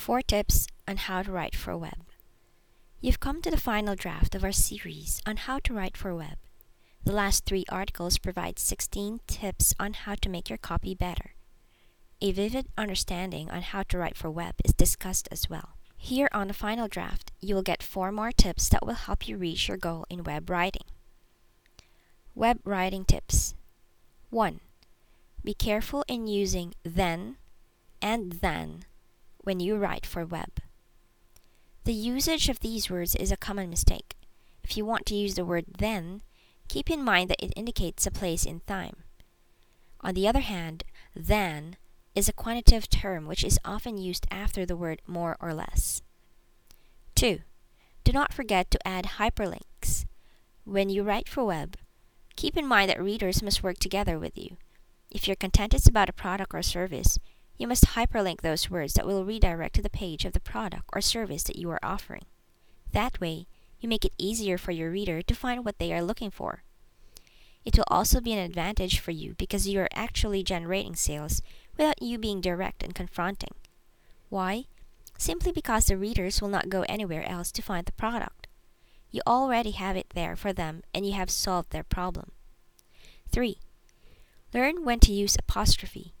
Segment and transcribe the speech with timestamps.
[0.00, 2.06] 4 tips on how to write for web.
[3.02, 6.38] You've come to the final draft of our series on how to write for web.
[7.04, 11.34] The last three articles provide 16 tips on how to make your copy better.
[12.22, 15.74] A vivid understanding on how to write for web is discussed as well.
[15.98, 19.36] Here on the final draft, you will get four more tips that will help you
[19.36, 20.86] reach your goal in web writing.
[22.34, 23.54] Web writing tips
[24.30, 24.60] 1.
[25.44, 27.36] Be careful in using then
[28.00, 28.86] and than
[29.42, 30.60] when you write for web.
[31.84, 34.16] The usage of these words is a common mistake.
[34.62, 36.22] If you want to use the word then,
[36.68, 38.96] keep in mind that it indicates a place in time.
[40.02, 40.84] On the other hand,
[41.14, 41.76] than
[42.14, 46.02] is a quantitative term which is often used after the word more or less.
[47.14, 47.40] 2.
[48.04, 50.06] Do not forget to add hyperlinks.
[50.64, 51.76] When you write for web,
[52.36, 54.56] keep in mind that readers must work together with you.
[55.10, 57.18] If your content is about a product or service,
[57.60, 61.02] you must hyperlink those words that will redirect to the page of the product or
[61.02, 62.24] service that you are offering.
[62.92, 63.46] That way,
[63.80, 66.62] you make it easier for your reader to find what they are looking for.
[67.62, 71.42] It will also be an advantage for you because you are actually generating sales
[71.76, 73.52] without you being direct and confronting.
[74.30, 74.64] Why?
[75.18, 78.46] Simply because the readers will not go anywhere else to find the product.
[79.10, 82.30] You already have it there for them and you have solved their problem.
[83.30, 83.58] 3.
[84.54, 86.14] Learn when to use apostrophe.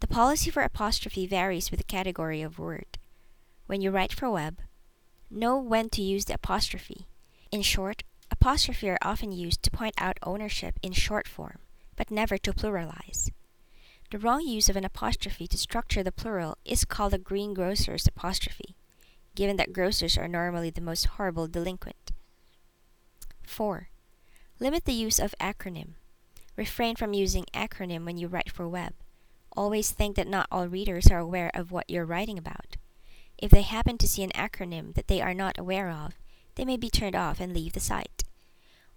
[0.00, 2.98] The policy for apostrophe varies with the category of word.
[3.66, 4.58] When you write for web,
[5.30, 7.06] know when to use the apostrophe.
[7.52, 11.58] In short, apostrophe are often used to point out ownership in short form,
[11.96, 13.30] but never to pluralize.
[14.10, 18.74] The wrong use of an apostrophe to structure the plural is called a greengrocer's apostrophe,
[19.34, 22.10] given that grocers are normally the most horrible delinquent.
[23.42, 23.88] 4.
[24.58, 25.90] Limit the use of acronym.
[26.56, 28.94] Refrain from using acronym when you write for web.
[29.56, 32.76] Always think that not all readers are aware of what you're writing about.
[33.38, 36.14] If they happen to see an acronym that they are not aware of,
[36.54, 38.24] they may be turned off and leave the site.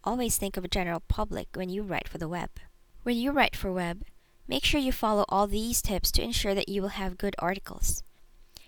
[0.03, 2.49] Always think of a general public when you write for the web.
[3.03, 4.03] When you write for web,
[4.47, 8.03] make sure you follow all these tips to ensure that you will have good articles.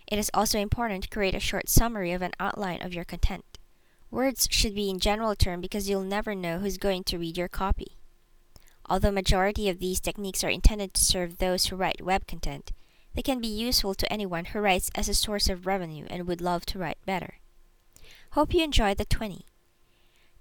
[0.08, 3.58] It is also important to create a short summary of an outline of your content.
[4.12, 7.50] Words should be in general term because you'll never know who's going to read your
[7.50, 7.98] copy.
[8.88, 12.72] Although majority of these techniques are intended to serve those who write web content,
[13.16, 16.42] they can be useful to anyone who writes as a source of revenue and would
[16.42, 17.36] love to write better.
[18.32, 19.46] Hope you enjoyed the 20.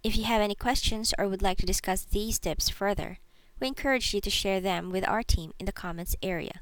[0.03, 3.19] If you have any questions or would like to discuss these tips further,
[3.61, 6.61] we encourage you to share them with our team in the comments area.